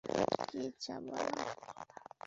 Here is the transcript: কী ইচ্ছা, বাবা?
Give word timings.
কী 0.47 0.57
ইচ্ছা, 0.67 0.95
বাবা? 1.05 1.43